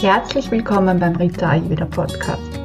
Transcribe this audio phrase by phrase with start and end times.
[0.00, 2.58] Herzlich willkommen beim Rita Ayurveda Podcast.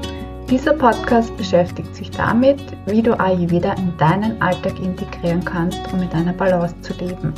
[0.49, 6.13] Dieser Podcast beschäftigt sich damit, wie du Ayurveda in deinen Alltag integrieren kannst, um mit
[6.15, 7.33] einer Balance zu leben.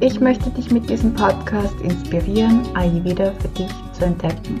[0.00, 4.58] Ich möchte dich mit diesem Podcast inspirieren, Ayurveda für dich zu entdecken.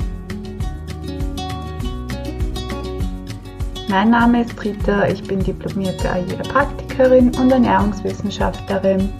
[3.90, 9.12] Mein Name ist Rita, ich bin diplomierte Ayurveda-Praktikerin und Ernährungswissenschaftlerin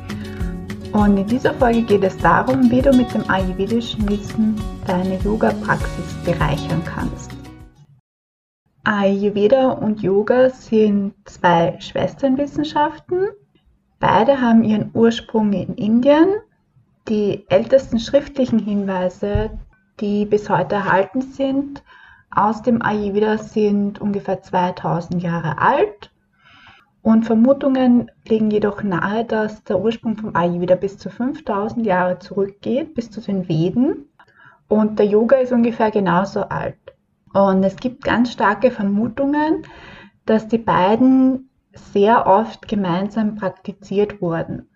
[0.97, 6.15] und in dieser Folge geht es darum, wie du mit dem ayurvedischen Wissen deine Yoga-Praxis
[6.25, 7.33] bereichern kannst.
[8.85, 13.29] Ayurveda und Yoga sind zwei Schwesternwissenschaften.
[13.99, 16.29] Beide haben ihren Ursprung in Indien.
[17.09, 19.51] Die ältesten schriftlichen Hinweise,
[20.01, 21.83] die bis heute erhalten sind,
[22.31, 26.11] aus dem Ayurveda sind ungefähr 2000 Jahre alt
[27.07, 32.95] und Vermutungen legen jedoch nahe, dass der Ursprung vom Ayurveda bis zu 5000 Jahre zurückgeht,
[32.95, 34.09] bis zu den Veden.
[34.67, 36.81] Und der Yoga ist ungefähr genauso alt.
[37.33, 39.63] Und es gibt ganz starke Vermutungen,
[40.25, 44.69] dass die beiden sehr oft gemeinsam praktiziert wurden.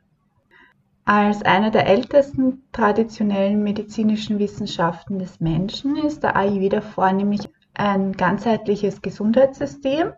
[1.05, 9.03] Als eine der ältesten traditionellen medizinischen Wissenschaften des Menschen ist der Ayurveda vornehmlich ein ganzheitliches
[9.03, 10.13] Gesundheitssystem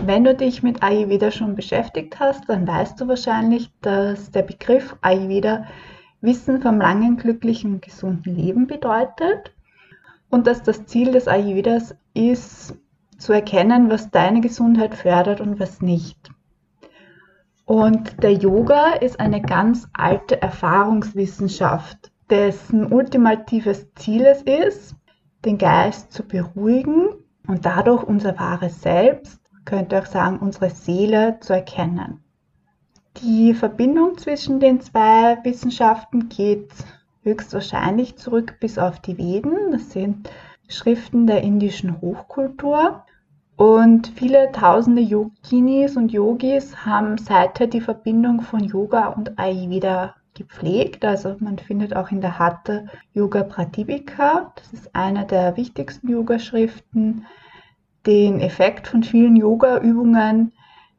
[0.00, 4.96] wenn du dich mit Ayurveda schon beschäftigt hast, dann weißt du wahrscheinlich, dass der Begriff
[5.00, 5.66] Ayurveda
[6.20, 9.54] Wissen vom langen, glücklichen, gesunden Leben bedeutet
[10.30, 12.76] und dass das Ziel des Ayurvedas ist,
[13.18, 16.30] zu erkennen, was deine Gesundheit fördert und was nicht.
[17.64, 24.96] Und der Yoga ist eine ganz alte Erfahrungswissenschaft, dessen ultimatives Ziel es ist,
[25.44, 27.10] den Geist zu beruhigen
[27.46, 32.22] und dadurch unser wahres Selbst könnte auch sagen, unsere Seele zu erkennen.
[33.22, 36.72] Die Verbindung zwischen den zwei Wissenschaften geht
[37.22, 39.72] höchstwahrscheinlich zurück bis auf die Veden.
[39.72, 40.30] Das sind
[40.68, 43.04] Schriften der indischen Hochkultur.
[43.56, 51.04] Und viele tausende Yoginis und Yogis haben seither die Verbindung von Yoga und Ayurveda gepflegt.
[51.04, 54.52] Also man findet auch in der Hatha Yoga Pratipika.
[54.56, 57.26] Das ist eine der wichtigsten Yoga-Schriften
[58.06, 60.52] den Effekt von vielen Yoga-Übungen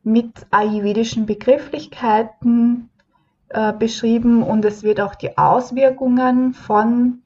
[0.03, 2.89] mit ayurvedischen Begrifflichkeiten
[3.49, 7.19] äh, beschrieben und es wird auch die Auswirkungen von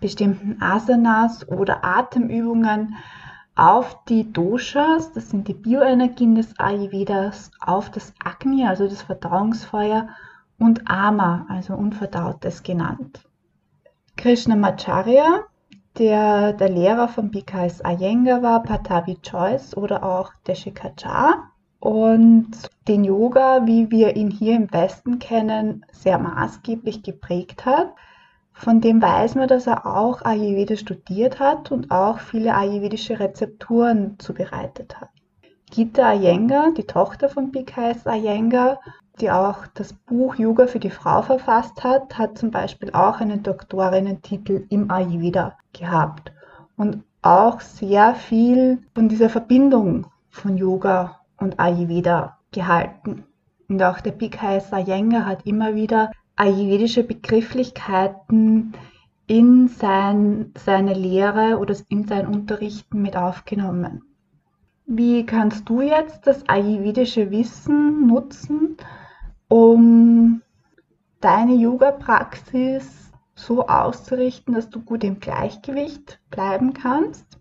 [0.00, 2.96] bestimmten Asanas oder Atemübungen
[3.56, 10.08] auf die Doshas, das sind die Bioenergien des Ayurvedas, auf das Agni, also das Verdauungsfeuer,
[10.58, 13.20] und Ama, also Unverdautes genannt.
[14.16, 15.44] Krishnamacharya
[15.98, 21.50] der der Lehrer von BKS Iyengar war, Patavi Choice oder auch Deshikacha.
[21.80, 22.50] Und
[22.88, 27.92] den Yoga, wie wir ihn hier im Westen kennen, sehr maßgeblich geprägt hat.
[28.52, 34.18] Von dem weiß man, dass er auch Ayurveda studiert hat und auch viele ayurvedische Rezepturen
[34.18, 35.10] zubereitet hat.
[35.70, 38.80] Gita Iyengar, die Tochter von BKS Iyengar,
[39.20, 43.42] die auch das Buch Yoga für die Frau verfasst hat, hat zum Beispiel auch einen
[43.42, 46.32] Doktorinnentitel im Ayurveda gehabt
[46.76, 53.24] und auch sehr viel von dieser Verbindung von Yoga und Ayurveda gehalten.
[53.68, 58.74] Und auch der Bhikkhu Iyengar hat immer wieder ayurvedische Begrifflichkeiten
[59.26, 64.02] in sein, seine Lehre oder in sein Unterrichten mit aufgenommen.
[64.86, 68.76] Wie kannst du jetzt das ayurvedische Wissen nutzen,
[69.48, 70.42] um
[71.20, 77.38] deine Yoga-Praxis so auszurichten, dass du gut im Gleichgewicht bleiben kannst.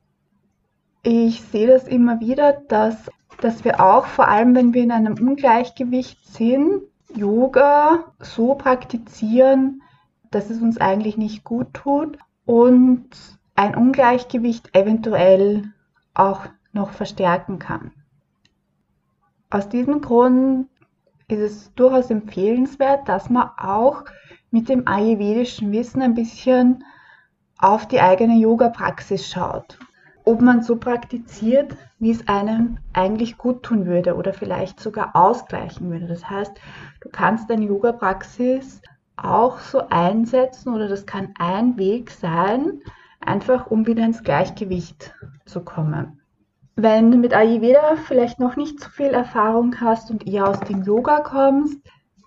[1.03, 2.95] Ich sehe das immer wieder, dass,
[3.41, 6.83] dass wir auch, vor allem wenn wir in einem Ungleichgewicht sind,
[7.13, 9.81] Yoga so praktizieren,
[10.31, 13.09] dass es uns eigentlich nicht gut tut und
[13.55, 15.71] ein Ungleichgewicht eventuell
[16.13, 17.91] auch noch verstärken kann.
[19.49, 20.67] Aus diesem Grund
[21.27, 24.03] ist es durchaus empfehlenswert, dass man auch
[24.51, 26.83] mit dem ayurvedischen Wissen ein bisschen
[27.57, 29.79] auf die eigene Yoga-Praxis schaut.
[30.25, 35.89] Ob man so praktiziert, wie es einem eigentlich gut tun würde oder vielleicht sogar ausgleichen
[35.89, 36.07] würde.
[36.07, 36.53] Das heißt,
[37.01, 38.81] du kannst deine Yoga-Praxis
[39.15, 42.81] auch so einsetzen oder das kann ein Weg sein,
[43.19, 45.13] einfach um wieder ins Gleichgewicht
[45.45, 46.22] zu kommen.
[46.75, 50.83] Wenn du mit Ayurveda vielleicht noch nicht so viel Erfahrung hast und eher aus dem
[50.83, 51.77] Yoga kommst,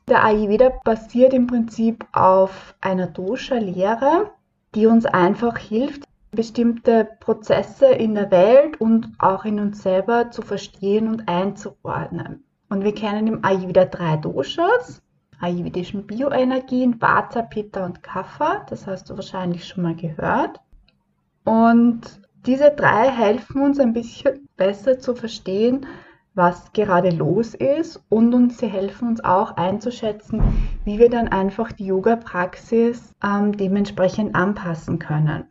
[0.09, 4.31] der Ayurveda basiert im Prinzip auf einer Dosha-Lehre,
[4.75, 10.43] die uns einfach hilft, bestimmte Prozesse in der Welt und auch in uns selber zu
[10.43, 12.45] verstehen und einzuordnen.
[12.69, 15.03] Und wir kennen im Ayurveda drei Doshas.
[15.41, 18.65] ayurvedischen Bioenergien, Vata, Pitta und Kapha.
[18.69, 20.61] Das hast du wahrscheinlich schon mal gehört.
[21.45, 25.87] Und diese drei helfen uns ein bisschen besser zu verstehen,
[26.35, 30.43] was gerade los ist und uns, sie helfen uns auch einzuschätzen,
[30.85, 35.45] wie wir dann einfach die Yoga-Praxis ähm, dementsprechend anpassen können.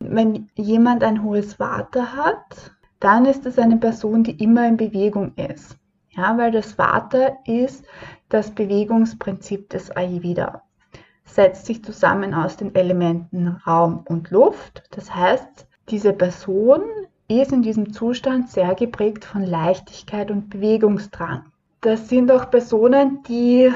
[0.00, 5.34] Wenn jemand ein hohes Vata hat, dann ist es eine Person, die immer in Bewegung
[5.36, 5.76] ist.
[6.10, 7.84] Ja, weil das Vata ist
[8.28, 10.62] das Bewegungsprinzip des Ayurveda.
[11.24, 14.82] Setzt sich zusammen aus den Elementen Raum und Luft.
[14.90, 16.82] Das heißt, diese Person
[17.28, 21.44] ist in diesem Zustand sehr geprägt von Leichtigkeit und Bewegungsdrang.
[21.80, 23.72] Das sind auch Personen, die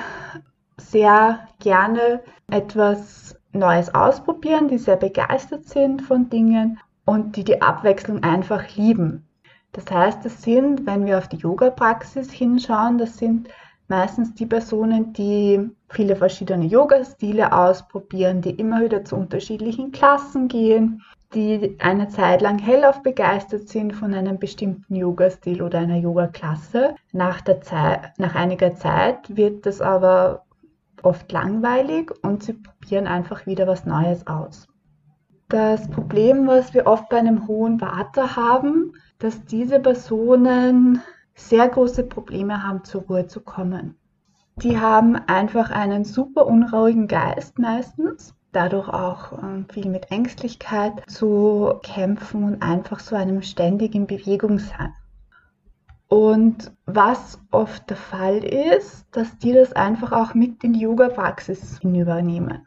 [0.77, 2.21] sehr gerne
[2.51, 9.27] etwas Neues ausprobieren, die sehr begeistert sind von Dingen und die die Abwechslung einfach lieben.
[9.73, 13.49] Das heißt, das sind, wenn wir auf die Yoga-Praxis hinschauen, das sind
[13.89, 21.03] meistens die Personen, die viele verschiedene Yoga-Stile ausprobieren, die immer wieder zu unterschiedlichen Klassen gehen,
[21.35, 26.95] die eine Zeit lang hellauf begeistert sind von einem bestimmten Yoga-Stil oder einer Yoga-Klasse.
[27.13, 27.43] Nach,
[28.19, 30.45] nach einiger Zeit wird das aber
[31.03, 34.67] oft langweilig und sie probieren einfach wieder was Neues aus.
[35.49, 41.03] Das Problem, was wir oft bei einem hohen Vata haben, dass diese Personen
[41.35, 43.97] sehr große Probleme haben, zur Ruhe zu kommen.
[44.63, 51.75] Die haben einfach einen super unruhigen Geist meistens, dadurch auch ähm, viel mit Ängstlichkeit zu
[51.83, 54.95] kämpfen und einfach so einem ständigen Bewegung sein.
[56.09, 61.81] Und was oft der Fall ist, dass die das einfach auch mit in die Yoga-Praxis
[61.81, 62.65] hinübernehmen.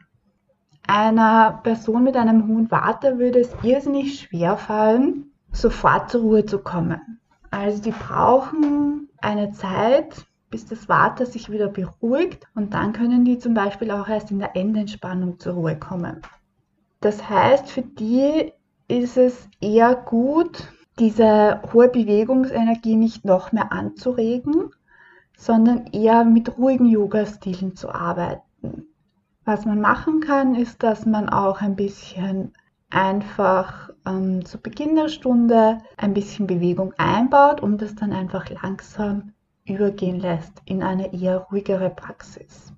[0.86, 6.58] Einer Person mit einem hohen Vata würde es irrsinnig schwer fallen, sofort zur Ruhe zu
[6.58, 7.20] kommen.
[7.50, 13.38] Also die brauchen eine Zeit, bis das Vata sich wieder beruhigt und dann können die
[13.38, 16.20] zum Beispiel auch erst in der Endentspannung zur Ruhe kommen.
[17.00, 18.52] Das heißt, für die
[18.88, 20.68] ist es eher gut,
[20.98, 24.70] diese hohe Bewegungsenergie nicht noch mehr anzuregen,
[25.36, 28.88] sondern eher mit ruhigen Yoga-Stilen zu arbeiten.
[29.44, 32.52] Was man machen kann, ist, dass man auch ein bisschen
[32.90, 39.32] einfach ähm, zu Beginn der Stunde ein bisschen Bewegung einbaut und das dann einfach langsam
[39.70, 42.72] übergehen lässt in eine eher ruhigere Praxis.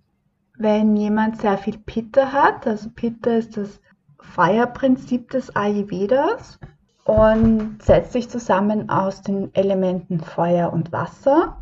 [0.57, 3.81] Wenn jemand sehr viel Pitta hat, also Pitta ist das
[4.21, 6.59] Feuerprinzip des Ayurvedas
[7.05, 11.57] und setzt sich zusammen aus den Elementen Feuer und Wasser.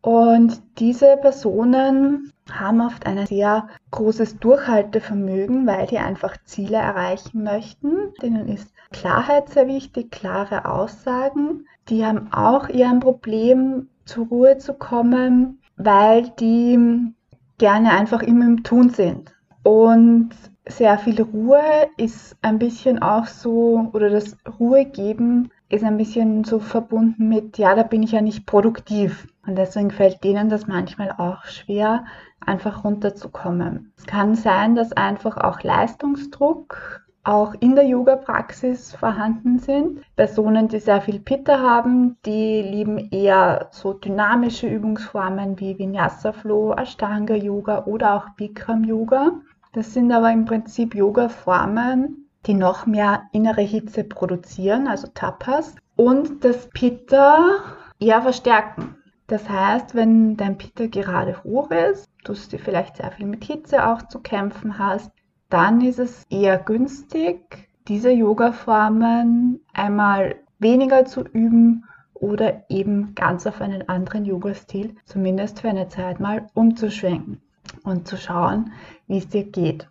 [0.00, 8.14] Und diese Personen haben oft ein sehr großes Durchhaltevermögen, weil die einfach Ziele erreichen möchten.
[8.22, 11.66] Denen ist Klarheit sehr wichtig, klare Aussagen.
[11.88, 17.12] Die haben auch ein Problem, zur Ruhe zu kommen, weil die
[17.58, 19.34] gerne einfach immer im Tun sind.
[19.62, 20.30] Und
[20.68, 21.60] sehr viel Ruhe
[21.96, 27.58] ist ein bisschen auch so, oder das Ruhe geben ist ein bisschen so verbunden mit,
[27.58, 29.26] ja, da bin ich ja nicht produktiv.
[29.46, 32.04] Und deswegen fällt denen das manchmal auch schwer,
[32.40, 33.92] einfach runterzukommen.
[33.96, 40.00] Es kann sein, dass einfach auch Leistungsdruck auch in der Yoga-Praxis vorhanden sind.
[40.14, 46.72] Personen, die sehr viel Pitta haben, die lieben eher so dynamische Übungsformen wie Vinyasa Flow,
[46.74, 49.32] Ashtanga Yoga oder auch Bikram Yoga.
[49.72, 56.44] Das sind aber im Prinzip Yoga-Formen, die noch mehr innere Hitze produzieren, also Tapas, und
[56.44, 57.56] das Pitta
[57.98, 58.96] eher verstärken.
[59.26, 64.02] Das heißt, wenn dein Pitta gerade hoch ist, du vielleicht sehr viel mit Hitze auch
[64.02, 65.10] zu kämpfen hast,
[65.48, 71.84] dann ist es eher günstig, diese Yoga-Formen einmal weniger zu üben
[72.14, 77.40] oder eben ganz auf einen anderen Yoga-Stil, zumindest für eine Zeit mal, umzuschwenken
[77.84, 78.72] und zu schauen,
[79.06, 79.88] wie es dir geht.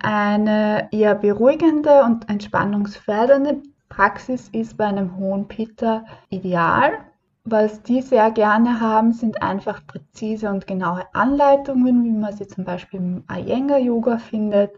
[0.00, 6.92] Eine eher beruhigende und entspannungsfördernde Praxis ist bei einem hohen Pitta ideal.
[7.44, 12.64] Was die sehr gerne haben, sind einfach präzise und genaue Anleitungen, wie man sie zum
[12.64, 14.72] Beispiel im Iyengar Yoga findet.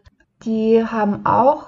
[0.45, 1.67] Die haben auch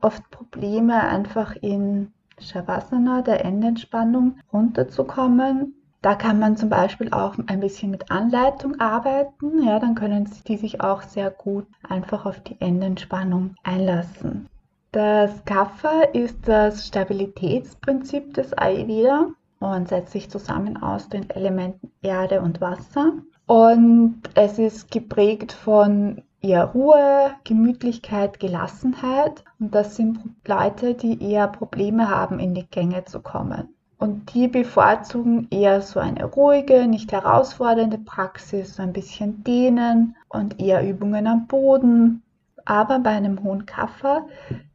[0.00, 5.74] oft Probleme, einfach in Shavasana, der Endentspannung, runterzukommen.
[6.02, 9.62] Da kann man zum Beispiel auch ein bisschen mit Anleitung arbeiten.
[9.62, 14.48] Ja, dann können die sich auch sehr gut einfach auf die Endentspannung einlassen.
[14.92, 19.28] Das Kapha ist das Stabilitätsprinzip des Ayurveda
[19.60, 23.14] und setzt sich zusammen aus den Elementen Erde und Wasser.
[23.46, 29.42] Und es ist geprägt von eher Ruhe, Gemütlichkeit, Gelassenheit.
[29.58, 33.68] Und das sind Leute, die eher Probleme haben, in die Gänge zu kommen.
[33.98, 40.60] Und die bevorzugen eher so eine ruhige, nicht herausfordernde Praxis, so ein bisschen Dehnen und
[40.60, 42.22] eher Übungen am Boden.
[42.66, 44.26] Aber bei einem hohen Kaffer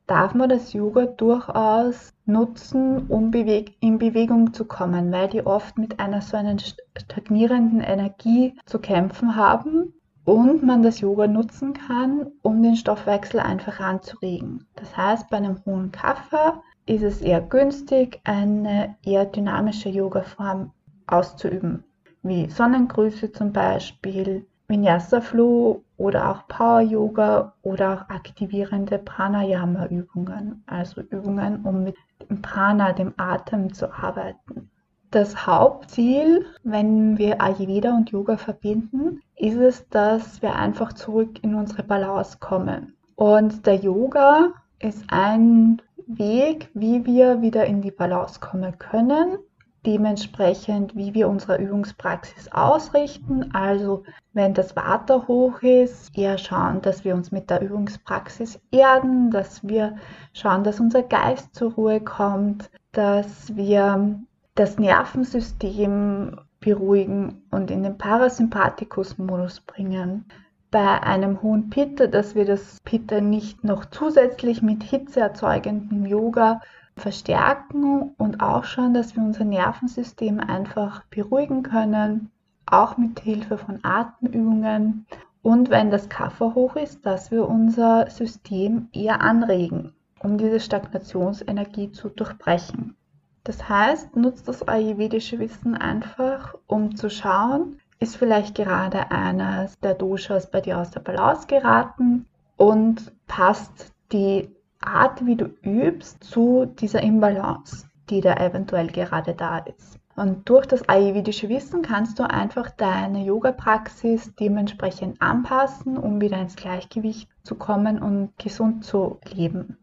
[0.07, 5.99] darf man das Yoga durchaus nutzen, um in Bewegung zu kommen, weil die oft mit
[5.99, 6.57] einer so einer
[6.97, 9.93] stagnierenden Energie zu kämpfen haben
[10.29, 14.67] und man das Yoga nutzen kann, um den Stoffwechsel einfach anzuregen.
[14.75, 20.69] Das heißt, bei einem hohen Kaffer ist es eher günstig, eine eher dynamische Yoga-Form
[21.07, 21.83] auszuüben,
[22.21, 30.63] wie Sonnengrüße zum Beispiel, Vinyasa Flow oder auch Power Yoga oder auch aktivierende Pranayama Übungen,
[30.67, 31.95] also Übungen, um mit
[32.29, 34.69] dem Prana, dem Atem zu arbeiten.
[35.11, 41.55] Das Hauptziel, wenn wir Ayurveda und Yoga verbinden, ist es, dass wir einfach zurück in
[41.55, 42.93] unsere Balance kommen.
[43.15, 49.39] Und der Yoga ist ein Weg, wie wir wieder in die Balance kommen können.
[49.83, 53.49] Dementsprechend, wie wir unsere Übungspraxis ausrichten.
[53.55, 59.31] Also, wenn das Water hoch ist, eher schauen, dass wir uns mit der Übungspraxis erden,
[59.31, 59.95] dass wir
[60.33, 64.19] schauen, dass unser Geist zur Ruhe kommt, dass wir
[64.59, 70.25] das Nervensystem beruhigen und in den Parasympathikus-Modus bringen
[70.69, 76.59] bei einem hohen Pitta, dass wir das Pitta nicht noch zusätzlich mit hitzeerzeugendem Yoga
[76.97, 82.29] verstärken und auch schauen, dass wir unser Nervensystem einfach beruhigen können,
[82.65, 85.05] auch mit Hilfe von Atemübungen
[85.41, 91.93] und wenn das Kaffer hoch ist, dass wir unser System eher anregen, um diese Stagnationsenergie
[91.93, 92.97] zu durchbrechen.
[93.43, 99.93] Das heißt, nutzt das ayurvedische Wissen einfach, um zu schauen, ist vielleicht gerade eines der
[99.93, 102.25] Doshas bei dir aus der Balance geraten
[102.57, 104.49] und passt die
[104.81, 109.99] Art, wie du übst, zu dieser Imbalance, die da eventuell gerade da ist.
[110.15, 116.57] Und durch das ayurvedische Wissen kannst du einfach deine Yoga-Praxis dementsprechend anpassen, um wieder ins
[116.57, 119.77] Gleichgewicht zu kommen und gesund zu leben.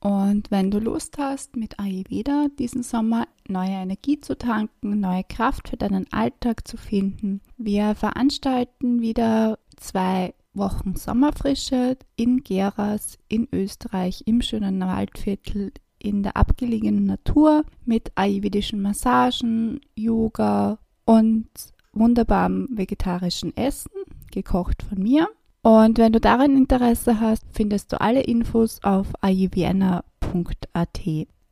[0.00, 5.68] Und wenn du Lust hast, mit Ayurveda diesen Sommer neue Energie zu tanken, neue Kraft
[5.68, 14.22] für deinen Alltag zu finden, wir veranstalten wieder zwei Wochen Sommerfrische in Geras in Österreich
[14.26, 21.48] im schönen Waldviertel in der abgelegenen Natur mit ayurvedischen Massagen, Yoga und
[21.92, 23.90] wunderbarem vegetarischen Essen,
[24.30, 25.28] gekocht von mir.
[25.62, 31.00] Und wenn du daran Interesse hast, findest du alle Infos auf ayurvienna.at.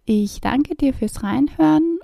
[0.05, 1.99] Ich danke dir fürs Reinhören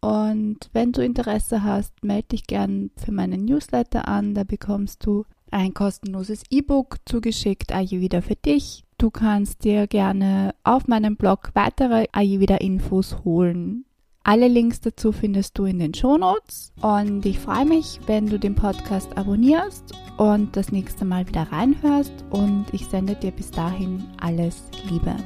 [0.00, 4.34] und wenn du Interesse hast, melde dich gern für meinen Newsletter an.
[4.34, 8.84] Da bekommst du ein kostenloses E-Book zugeschickt, Ayurveda für dich.
[8.98, 13.84] Du kannst dir gerne auf meinem Blog weitere Ayurveda-Infos holen.
[14.22, 18.54] Alle Links dazu findest du in den Shownotes und ich freue mich, wenn du den
[18.54, 24.64] Podcast abonnierst und das nächste Mal wieder reinhörst und ich sende dir bis dahin alles
[24.90, 25.16] Liebe.